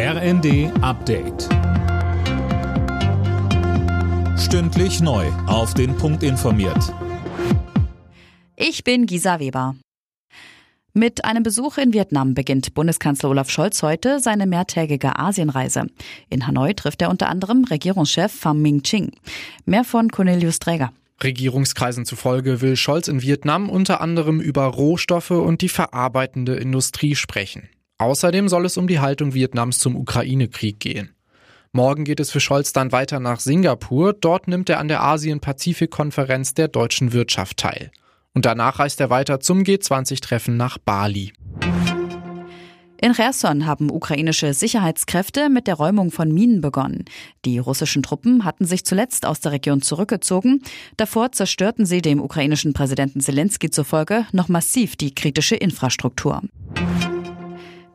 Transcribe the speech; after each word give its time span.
RND 0.00 0.70
Update. 0.80 1.48
Stündlich 4.38 5.00
neu. 5.00 5.26
Auf 5.48 5.74
den 5.74 5.96
Punkt 5.96 6.22
informiert. 6.22 6.94
Ich 8.54 8.84
bin 8.84 9.06
Gisa 9.06 9.40
Weber. 9.40 9.74
Mit 10.92 11.24
einem 11.24 11.42
Besuch 11.42 11.78
in 11.78 11.92
Vietnam 11.92 12.34
beginnt 12.34 12.74
Bundeskanzler 12.74 13.30
Olaf 13.30 13.50
Scholz 13.50 13.82
heute 13.82 14.20
seine 14.20 14.46
mehrtägige 14.46 15.18
Asienreise. 15.18 15.88
In 16.30 16.46
Hanoi 16.46 16.74
trifft 16.74 17.02
er 17.02 17.10
unter 17.10 17.28
anderem 17.28 17.64
Regierungschef 17.64 18.32
Pham 18.32 18.62
Minh 18.62 18.84
Ching. 18.84 19.10
Mehr 19.66 19.82
von 19.82 20.12
Cornelius 20.12 20.60
Träger. 20.60 20.92
Regierungskreisen 21.24 22.04
zufolge 22.04 22.60
will 22.60 22.76
Scholz 22.76 23.08
in 23.08 23.20
Vietnam 23.20 23.68
unter 23.68 24.00
anderem 24.00 24.40
über 24.40 24.66
Rohstoffe 24.66 25.32
und 25.32 25.60
die 25.60 25.68
verarbeitende 25.68 26.54
Industrie 26.54 27.16
sprechen. 27.16 27.68
Außerdem 27.98 28.48
soll 28.48 28.64
es 28.64 28.76
um 28.76 28.86
die 28.86 29.00
Haltung 29.00 29.34
Vietnams 29.34 29.80
zum 29.80 29.96
Ukraine-Krieg 29.96 30.78
gehen. 30.78 31.10
Morgen 31.72 32.04
geht 32.04 32.20
es 32.20 32.30
für 32.30 32.40
Scholz 32.40 32.72
dann 32.72 32.92
weiter 32.92 33.18
nach 33.18 33.40
Singapur. 33.40 34.12
Dort 34.12 34.46
nimmt 34.46 34.70
er 34.70 34.78
an 34.78 34.88
der 34.88 35.02
Asien-Pazifik-Konferenz 35.02 36.54
der 36.54 36.68
deutschen 36.68 37.12
Wirtschaft 37.12 37.58
teil. 37.58 37.90
Und 38.34 38.46
danach 38.46 38.78
reist 38.78 39.00
er 39.00 39.10
weiter 39.10 39.40
zum 39.40 39.62
G20-Treffen 39.62 40.56
nach 40.56 40.78
Bali. 40.78 41.32
In 43.00 43.12
Cherson 43.12 43.64
haben 43.66 43.90
ukrainische 43.90 44.54
Sicherheitskräfte 44.54 45.48
mit 45.50 45.68
der 45.68 45.74
Räumung 45.74 46.10
von 46.10 46.32
Minen 46.32 46.60
begonnen. 46.60 47.04
Die 47.44 47.58
russischen 47.58 48.02
Truppen 48.02 48.44
hatten 48.44 48.64
sich 48.64 48.84
zuletzt 48.84 49.24
aus 49.24 49.40
der 49.40 49.52
Region 49.52 49.82
zurückgezogen. 49.82 50.62
Davor 50.96 51.30
zerstörten 51.30 51.86
sie 51.86 52.02
dem 52.02 52.20
ukrainischen 52.20 52.72
Präsidenten 52.72 53.20
Zelensky 53.20 53.70
zufolge 53.70 54.26
noch 54.32 54.48
massiv 54.48 54.96
die 54.96 55.14
kritische 55.14 55.54
Infrastruktur. 55.54 56.42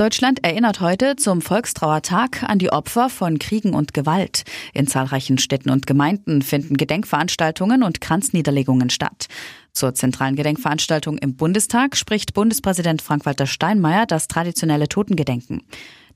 Deutschland 0.00 0.42
erinnert 0.42 0.80
heute 0.80 1.16
zum 1.16 1.42
Volkstrauertag 1.42 2.42
an 2.44 2.58
die 2.58 2.72
Opfer 2.72 3.10
von 3.10 3.38
Kriegen 3.38 3.74
und 3.74 3.92
Gewalt. 3.92 4.44
In 4.72 4.86
zahlreichen 4.86 5.36
Städten 5.36 5.68
und 5.68 5.86
Gemeinden 5.86 6.40
finden 6.40 6.78
Gedenkveranstaltungen 6.78 7.82
und 7.82 8.00
Kranzniederlegungen 8.00 8.88
statt. 8.88 9.26
Zur 9.74 9.92
zentralen 9.92 10.36
Gedenkveranstaltung 10.36 11.18
im 11.18 11.36
Bundestag 11.36 11.98
spricht 11.98 12.32
Bundespräsident 12.32 13.02
Frank-Walter 13.02 13.46
Steinmeier 13.46 14.06
das 14.06 14.26
traditionelle 14.26 14.88
Totengedenken. 14.88 15.64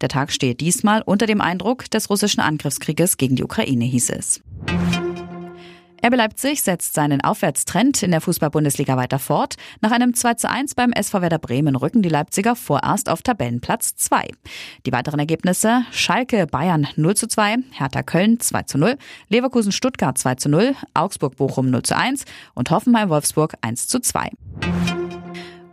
Der 0.00 0.08
Tag 0.08 0.32
steht 0.32 0.62
diesmal 0.62 1.02
unter 1.02 1.26
dem 1.26 1.42
Eindruck 1.42 1.90
des 1.90 2.08
russischen 2.08 2.40
Angriffskrieges 2.40 3.18
gegen 3.18 3.36
die 3.36 3.44
Ukraine, 3.44 3.84
hieß 3.84 4.08
es. 4.08 4.40
RB 6.04 6.16
Leipzig 6.16 6.60
setzt 6.60 6.92
seinen 6.92 7.22
Aufwärtstrend 7.22 8.02
in 8.02 8.10
der 8.10 8.20
Fußball-Bundesliga 8.20 8.98
weiter 8.98 9.18
fort. 9.18 9.54
Nach 9.80 9.90
einem 9.90 10.12
2 10.12 10.34
zu 10.34 10.50
1 10.50 10.74
beim 10.74 10.92
SV 10.92 11.22
Werder 11.22 11.38
Bremen 11.38 11.76
rücken 11.76 12.02
die 12.02 12.10
Leipziger 12.10 12.56
vorerst 12.56 13.08
auf 13.08 13.22
Tabellenplatz 13.22 13.96
2. 13.96 14.28
Die 14.84 14.92
weiteren 14.92 15.18
Ergebnisse 15.18 15.86
Schalke 15.92 16.46
Bayern 16.46 16.86
0 16.96 17.16
zu 17.16 17.26
2, 17.26 17.56
Hertha 17.70 18.02
Köln 18.02 18.38
2 18.38 18.62
zu 18.64 18.76
0, 18.76 18.98
Leverkusen 19.30 19.72
Stuttgart 19.72 20.18
2 20.18 20.34
zu 20.34 20.50
0, 20.50 20.74
Augsburg 20.92 21.36
Bochum 21.36 21.70
0 21.70 21.82
zu 21.84 21.96
1 21.96 22.26
und 22.52 22.70
Hoffenheim 22.70 23.08
Wolfsburg 23.08 23.54
1 23.62 23.88
zu 23.88 23.98
2. 23.98 24.28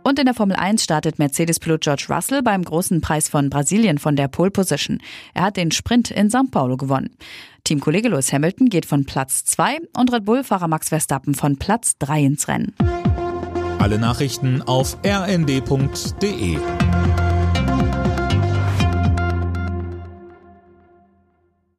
Und 0.04 0.18
in 0.18 0.24
der 0.24 0.34
Formel 0.34 0.56
1 0.56 0.82
startet 0.82 1.18
Mercedes-Pilot 1.18 1.82
George 1.82 2.06
Russell 2.08 2.42
beim 2.42 2.64
großen 2.64 3.00
Preis 3.00 3.28
von 3.28 3.50
Brasilien 3.50 3.98
von 3.98 4.16
der 4.16 4.26
Pole 4.28 4.50
Position. 4.50 5.00
Er 5.32 5.44
hat 5.44 5.56
den 5.56 5.70
Sprint 5.70 6.10
in 6.10 6.28
São 6.28 6.50
Paulo 6.50 6.76
gewonnen. 6.76 7.10
Teamkollege 7.64 8.08
Lewis 8.08 8.32
Hamilton 8.32 8.68
geht 8.68 8.86
von 8.86 9.04
Platz 9.04 9.44
2 9.44 9.78
und 9.96 10.12
Red 10.12 10.24
Bull-Fahrer 10.24 10.68
Max 10.68 10.88
Verstappen 10.88 11.34
von 11.34 11.58
Platz 11.58 11.96
3 11.98 12.22
ins 12.24 12.48
Rennen. 12.48 12.74
Alle 13.78 13.98
Nachrichten 13.98 14.62
auf 14.62 14.96
rnd.de 15.04 16.58